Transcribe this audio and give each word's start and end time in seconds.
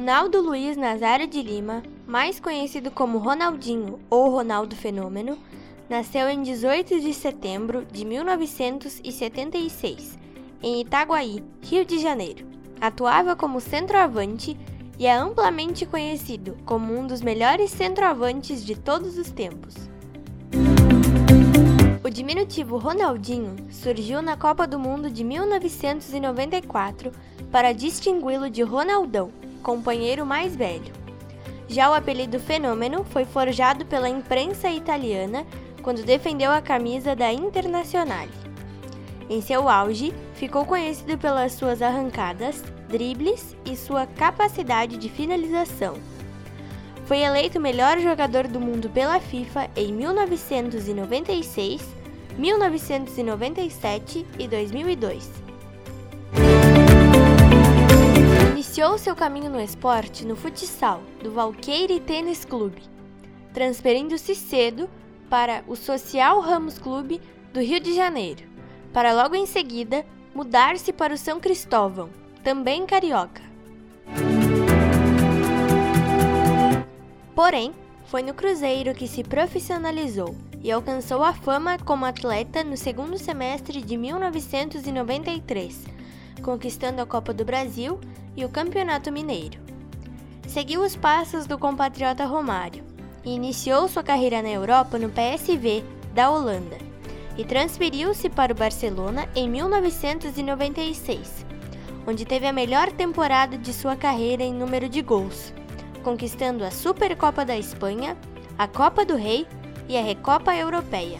Ronaldo 0.00 0.40
Luiz 0.40 0.78
Nazário 0.78 1.26
de 1.26 1.42
Lima, 1.42 1.82
mais 2.06 2.40
conhecido 2.40 2.90
como 2.90 3.18
Ronaldinho 3.18 4.00
ou 4.08 4.30
Ronaldo 4.30 4.74
Fenômeno, 4.74 5.36
nasceu 5.90 6.26
em 6.30 6.42
18 6.42 7.00
de 7.00 7.12
setembro 7.12 7.84
de 7.84 8.06
1976, 8.06 10.18
em 10.62 10.80
Itaguaí, 10.80 11.44
Rio 11.60 11.84
de 11.84 11.98
Janeiro. 11.98 12.46
Atuava 12.80 13.36
como 13.36 13.60
centroavante 13.60 14.56
e 14.98 15.06
é 15.06 15.12
amplamente 15.12 15.84
conhecido 15.84 16.56
como 16.64 16.98
um 16.98 17.06
dos 17.06 17.20
melhores 17.20 17.70
centroavantes 17.70 18.64
de 18.64 18.76
todos 18.76 19.18
os 19.18 19.30
tempos. 19.30 19.74
O 22.02 22.08
diminutivo 22.08 22.78
Ronaldinho 22.78 23.54
surgiu 23.70 24.22
na 24.22 24.34
Copa 24.34 24.66
do 24.66 24.78
Mundo 24.78 25.10
de 25.10 25.22
1994 25.22 27.12
para 27.52 27.74
distingui-lo 27.74 28.48
de 28.48 28.62
Ronaldão, 28.62 29.30
companheiro 29.60 30.26
mais 30.26 30.56
velho. 30.56 30.92
Já 31.68 31.88
o 31.88 31.94
apelido 31.94 32.40
Fenômeno 32.40 33.04
foi 33.04 33.24
forjado 33.24 33.86
pela 33.86 34.08
imprensa 34.08 34.68
italiana 34.68 35.46
quando 35.82 36.04
defendeu 36.04 36.50
a 36.50 36.60
camisa 36.60 37.14
da 37.14 37.32
Internazionale. 37.32 38.32
Em 39.28 39.40
seu 39.40 39.68
auge, 39.68 40.12
ficou 40.34 40.64
conhecido 40.64 41.16
pelas 41.16 41.52
suas 41.52 41.80
arrancadas, 41.80 42.64
dribles 42.88 43.56
e 43.64 43.76
sua 43.76 44.04
capacidade 44.04 44.96
de 44.96 45.08
finalização. 45.08 45.94
Foi 47.06 47.20
eleito 47.20 47.60
melhor 47.60 48.00
jogador 48.00 48.48
do 48.48 48.58
mundo 48.58 48.90
pela 48.90 49.20
FIFA 49.20 49.70
em 49.76 49.92
1996, 49.92 51.80
1997 52.36 54.26
e 54.38 54.48
2002. 54.48 55.49
Iniciou 58.60 58.98
seu 58.98 59.16
caminho 59.16 59.48
no 59.48 59.58
esporte 59.58 60.26
no 60.26 60.36
futsal 60.36 61.00
do 61.22 61.30
Valqueire 61.30 61.98
Tênis 61.98 62.44
Clube, 62.44 62.82
transferindo-se 63.54 64.34
cedo 64.34 64.86
para 65.30 65.64
o 65.66 65.74
Social 65.74 66.40
Ramos 66.40 66.78
Clube 66.78 67.22
do 67.54 67.60
Rio 67.60 67.80
de 67.80 67.94
Janeiro, 67.94 68.42
para 68.92 69.14
logo 69.14 69.34
em 69.34 69.46
seguida 69.46 70.04
mudar-se 70.34 70.92
para 70.92 71.14
o 71.14 71.16
São 71.16 71.40
Cristóvão, 71.40 72.10
também 72.44 72.84
carioca. 72.84 73.40
Porém, 77.34 77.72
foi 78.04 78.22
no 78.22 78.34
Cruzeiro 78.34 78.92
que 78.92 79.08
se 79.08 79.24
profissionalizou 79.24 80.36
e 80.62 80.70
alcançou 80.70 81.24
a 81.24 81.32
fama 81.32 81.78
como 81.78 82.04
atleta 82.04 82.62
no 82.62 82.76
segundo 82.76 83.16
semestre 83.16 83.80
de 83.80 83.96
1993, 83.96 85.99
conquistando 86.42 87.02
a 87.02 87.06
Copa 87.06 87.32
do 87.32 87.44
Brasil 87.44 88.00
e 88.36 88.44
o 88.44 88.48
Campeonato 88.48 89.12
Mineiro. 89.12 89.58
Seguiu 90.46 90.82
os 90.82 90.96
passos 90.96 91.46
do 91.46 91.58
compatriota 91.58 92.24
Romário 92.24 92.84
e 93.24 93.30
iniciou 93.34 93.88
sua 93.88 94.02
carreira 94.02 94.42
na 94.42 94.50
Europa 94.50 94.98
no 94.98 95.08
PSV 95.10 95.84
da 96.14 96.30
Holanda 96.30 96.76
e 97.36 97.44
transferiu-se 97.44 98.28
para 98.28 98.52
o 98.52 98.56
Barcelona 98.56 99.28
em 99.34 99.48
1996, 99.48 101.46
onde 102.06 102.24
teve 102.24 102.46
a 102.46 102.52
melhor 102.52 102.90
temporada 102.92 103.56
de 103.56 103.72
sua 103.72 103.96
carreira 103.96 104.42
em 104.42 104.52
número 104.52 104.88
de 104.88 105.00
gols, 105.02 105.54
conquistando 106.02 106.64
a 106.64 106.70
Supercopa 106.70 107.44
da 107.44 107.56
Espanha, 107.56 108.16
a 108.58 108.66
Copa 108.66 109.04
do 109.04 109.16
Rei 109.16 109.46
e 109.88 109.96
a 109.96 110.02
Recopa 110.02 110.54
Europeia. 110.54 111.18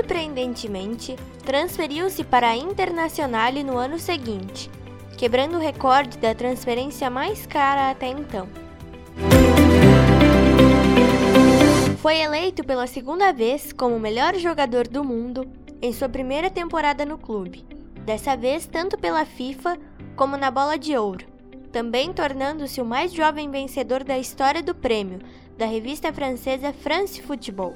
Surpreendentemente, 0.00 1.14
transferiu-se 1.44 2.24
para 2.24 2.48
a 2.48 2.56
Internazionale 2.56 3.62
no 3.62 3.76
ano 3.76 3.98
seguinte, 3.98 4.70
quebrando 5.18 5.58
o 5.58 5.60
recorde 5.60 6.16
da 6.16 6.34
transferência 6.34 7.10
mais 7.10 7.44
cara 7.44 7.90
até 7.90 8.06
então. 8.08 8.48
Foi 11.98 12.16
eleito 12.16 12.64
pela 12.64 12.86
segunda 12.86 13.30
vez 13.30 13.74
como 13.74 14.00
melhor 14.00 14.34
jogador 14.36 14.88
do 14.88 15.04
mundo 15.04 15.46
em 15.82 15.92
sua 15.92 16.08
primeira 16.08 16.48
temporada 16.48 17.04
no 17.04 17.18
clube, 17.18 17.66
dessa 18.06 18.34
vez 18.34 18.66
tanto 18.66 18.96
pela 18.96 19.26
FIFA 19.26 19.76
como 20.16 20.34
na 20.34 20.50
Bola 20.50 20.78
de 20.78 20.96
Ouro, 20.96 21.26
também 21.70 22.10
tornando-se 22.10 22.80
o 22.80 22.86
mais 22.86 23.12
jovem 23.12 23.50
vencedor 23.50 24.02
da 24.02 24.16
história 24.16 24.62
do 24.62 24.74
prêmio 24.74 25.18
da 25.58 25.66
revista 25.66 26.10
francesa 26.10 26.72
France 26.72 27.20
Football. 27.20 27.74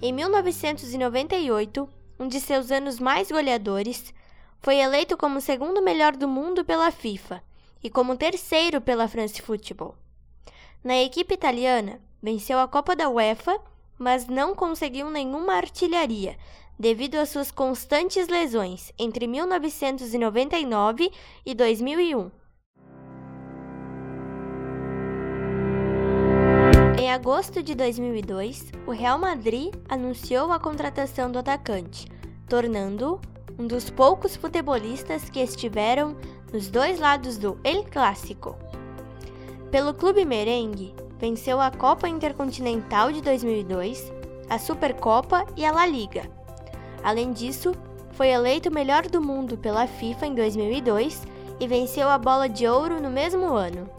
Em 0.00 0.12
1998, 0.12 1.88
um 2.20 2.28
de 2.28 2.38
seus 2.38 2.70
anos 2.70 3.00
mais 3.00 3.32
goleadores, 3.32 4.14
foi 4.60 4.76
eleito 4.76 5.16
como 5.16 5.40
segundo 5.40 5.82
melhor 5.82 6.16
do 6.16 6.28
mundo 6.28 6.64
pela 6.64 6.92
FIFA 6.92 7.42
e 7.82 7.90
como 7.90 8.16
terceiro 8.16 8.80
pela 8.80 9.08
France 9.08 9.42
Football. 9.42 9.96
Na 10.84 10.96
equipe 11.02 11.34
italiana, 11.34 12.00
venceu 12.22 12.60
a 12.60 12.68
Copa 12.68 12.94
da 12.94 13.08
UEFA, 13.08 13.60
mas 13.98 14.28
não 14.28 14.54
conseguiu 14.54 15.10
nenhuma 15.10 15.54
artilharia, 15.54 16.38
devido 16.78 17.16
às 17.16 17.30
suas 17.30 17.50
constantes 17.50 18.28
lesões 18.28 18.92
entre 18.96 19.26
1999 19.26 21.10
e 21.44 21.54
2001. 21.56 22.30
Agosto 27.18 27.64
de 27.64 27.74
2002, 27.74 28.70
o 28.86 28.92
Real 28.92 29.18
Madrid 29.18 29.74
anunciou 29.88 30.52
a 30.52 30.60
contratação 30.60 31.28
do 31.28 31.40
atacante, 31.40 32.06
tornando-o 32.48 33.20
um 33.60 33.66
dos 33.66 33.90
poucos 33.90 34.36
futebolistas 34.36 35.28
que 35.28 35.40
estiveram 35.40 36.16
nos 36.52 36.68
dois 36.68 37.00
lados 37.00 37.36
do 37.36 37.58
El 37.64 37.82
Clássico. 37.82 38.56
Pelo 39.68 39.92
clube 39.92 40.24
merengue, 40.24 40.94
venceu 41.18 41.60
a 41.60 41.72
Copa 41.72 42.08
Intercontinental 42.08 43.10
de 43.10 43.20
2002, 43.20 44.12
a 44.48 44.56
Supercopa 44.56 45.44
e 45.56 45.66
a 45.66 45.72
La 45.72 45.86
Liga. 45.86 46.22
Além 47.02 47.32
disso, 47.32 47.72
foi 48.12 48.28
eleito 48.28 48.72
melhor 48.72 49.08
do 49.08 49.20
mundo 49.20 49.58
pela 49.58 49.88
FIFA 49.88 50.26
em 50.28 50.34
2002 50.36 51.26
e 51.58 51.66
venceu 51.66 52.08
a 52.08 52.16
Bola 52.16 52.48
de 52.48 52.68
Ouro 52.68 53.02
no 53.02 53.10
mesmo 53.10 53.54
ano. 53.54 53.90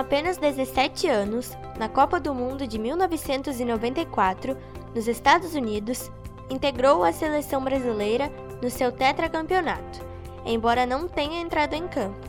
Apenas 0.00 0.36
17 0.38 1.06
anos, 1.06 1.56
na 1.78 1.88
Copa 1.88 2.18
do 2.18 2.34
Mundo 2.34 2.66
de 2.66 2.78
1994, 2.78 4.56
nos 4.94 5.06
Estados 5.06 5.54
Unidos, 5.54 6.10
integrou 6.50 7.04
a 7.04 7.12
seleção 7.12 7.62
brasileira 7.62 8.30
no 8.60 8.70
seu 8.70 8.90
tetracampeonato, 8.90 10.00
embora 10.44 10.84
não 10.84 11.06
tenha 11.06 11.40
entrado 11.40 11.74
em 11.74 11.86
campo. 11.86 12.28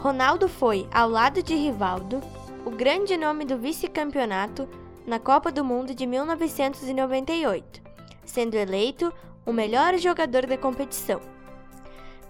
Ronaldo 0.00 0.48
foi, 0.48 0.88
ao 0.92 1.08
lado 1.08 1.42
de 1.42 1.54
Rivaldo, 1.54 2.20
o 2.64 2.70
grande 2.70 3.16
nome 3.16 3.44
do 3.44 3.56
vice-campeonato 3.56 4.68
na 5.06 5.18
Copa 5.18 5.52
do 5.52 5.64
Mundo 5.64 5.94
de 5.94 6.06
1998, 6.06 7.80
sendo 8.24 8.54
eleito 8.56 9.12
o 9.46 9.52
melhor 9.52 9.96
jogador 9.98 10.46
da 10.46 10.56
competição. 10.56 11.20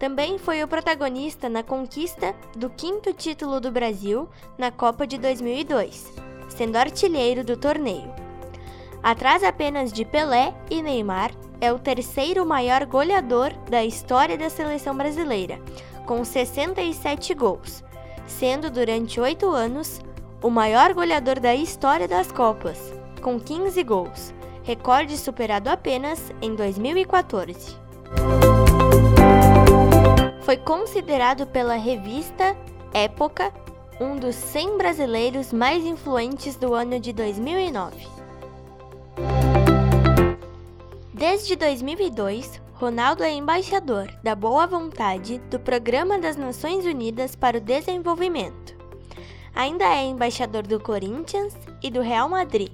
Também 0.02 0.36
foi 0.36 0.64
o 0.64 0.66
protagonista 0.66 1.48
na 1.48 1.62
conquista 1.62 2.34
do 2.56 2.68
quinto 2.68 3.12
título 3.12 3.60
do 3.60 3.70
Brasil 3.70 4.28
na 4.58 4.68
Copa 4.72 5.06
de 5.06 5.16
2002, 5.16 6.12
sendo 6.48 6.74
artilheiro 6.74 7.44
do 7.44 7.56
torneio. 7.56 8.12
Atrás 9.00 9.44
apenas 9.44 9.92
de 9.92 10.04
Pelé 10.04 10.52
e 10.68 10.82
Neymar, 10.82 11.30
é 11.60 11.72
o 11.72 11.78
terceiro 11.78 12.44
maior 12.44 12.84
goleador 12.84 13.52
da 13.70 13.84
história 13.84 14.36
da 14.36 14.50
seleção 14.50 14.96
brasileira, 14.96 15.60
com 16.04 16.24
67 16.24 17.32
gols, 17.32 17.84
sendo 18.26 18.72
durante 18.72 19.20
oito 19.20 19.50
anos 19.50 20.00
o 20.42 20.50
maior 20.50 20.94
goleador 20.94 21.38
da 21.38 21.54
história 21.54 22.08
das 22.08 22.32
Copas, 22.32 22.92
com 23.22 23.38
15 23.38 23.80
gols, 23.84 24.34
recorde 24.64 25.16
superado 25.16 25.70
apenas 25.70 26.32
em 26.42 26.56
2014 26.56 27.81
foi 30.42 30.56
considerado 30.56 31.46
pela 31.46 31.74
revista 31.74 32.56
Época 32.92 33.52
um 34.00 34.16
dos 34.16 34.34
100 34.34 34.76
brasileiros 34.76 35.52
mais 35.52 35.84
influentes 35.84 36.56
do 36.56 36.74
ano 36.74 36.98
de 36.98 37.12
2009. 37.12 38.06
Desde 41.14 41.54
2002, 41.54 42.60
Ronaldo 42.74 43.22
é 43.22 43.32
embaixador 43.32 44.08
da 44.22 44.34
boa 44.34 44.66
vontade 44.66 45.38
do 45.48 45.60
Programa 45.60 46.18
das 46.18 46.36
Nações 46.36 46.84
Unidas 46.84 47.36
para 47.36 47.58
o 47.58 47.60
Desenvolvimento. 47.60 48.76
Ainda 49.54 49.84
é 49.84 50.04
embaixador 50.04 50.66
do 50.66 50.80
Corinthians 50.80 51.56
e 51.80 51.90
do 51.90 52.00
Real 52.00 52.28
Madrid. 52.28 52.72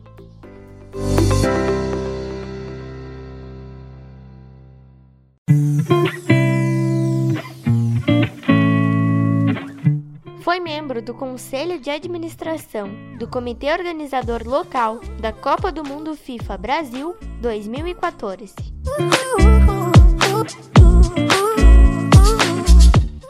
Membro 10.69 11.01
do 11.01 11.15
Conselho 11.15 11.81
de 11.81 11.89
Administração 11.89 12.91
do 13.19 13.27
Comitê 13.27 13.73
Organizador 13.73 14.47
Local 14.47 15.01
da 15.19 15.33
Copa 15.33 15.73
do 15.73 15.83
Mundo 15.83 16.15
FIFA 16.15 16.59
Brasil 16.59 17.17
2014. 17.41 18.55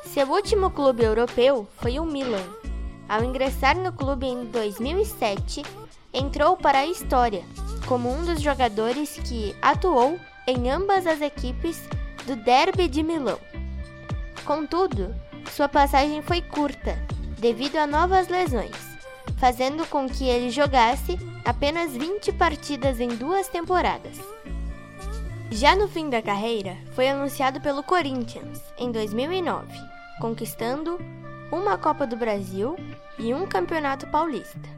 Seu 0.07 0.29
último 0.29 0.69
clube 0.73 1.05
europeu 1.05 1.69
foi 1.77 2.01
o 2.01 2.05
Milan. 2.05 2.43
Ao 3.09 3.23
ingressar 3.23 3.79
no 3.79 3.93
clube 3.93 4.27
em 4.27 4.47
2007, 4.47 5.63
entrou 6.13 6.57
para 6.57 6.81
a 6.81 6.87
história 6.87 7.45
como 7.87 8.11
um 8.11 8.25
dos 8.25 8.41
jogadores 8.41 9.17
que 9.23 9.55
atuou 9.63 10.19
em 10.45 10.69
ambas 10.69 11.07
as 11.07 11.21
equipes 11.21 11.89
do 12.27 12.35
Derby 12.35 12.89
de 12.89 13.05
Milão. 13.05 13.39
Contudo, 14.45 15.15
sua 15.53 15.69
passagem 15.69 16.21
foi 16.21 16.43
curta 16.43 16.99
devido 17.39 17.77
a 17.77 17.87
novas 17.87 18.29
lesões, 18.29 18.77
fazendo 19.39 19.87
com 19.87 20.09
que 20.09 20.29
ele 20.29 20.51
jogasse 20.51 21.19
apenas 21.45 21.97
20 21.97 22.33
partidas 22.33 23.01
em 23.01 23.09
duas 23.09 23.49
temporadas. 23.49 24.19
Já 25.51 25.75
no 25.75 25.89
fim 25.89 26.11
da 26.11 26.21
carreira, 26.21 26.77
foi 26.93 27.09
anunciado 27.09 27.61
pelo 27.61 27.83
Corinthians 27.83 28.61
em 28.77 28.93
2009, 28.93 29.67
conquistando 30.21 30.99
uma 31.51 31.79
Copa 31.79 32.07
do 32.07 32.17
Brasil 32.17 32.77
e 33.19 33.33
um 33.33 33.47
Campeonato 33.47 34.07
Paulista. 34.09 34.69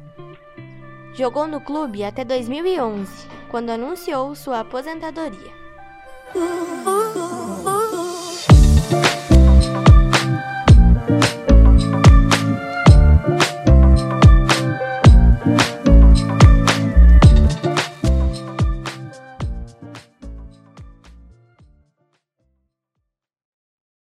Jogou 1.14 1.48
no 1.48 1.60
clube 1.60 2.04
até 2.04 2.24
2011, 2.24 3.10
quando 3.50 3.70
anunciou 3.70 4.34
sua 4.36 4.60
aposentadoria. 4.60 5.52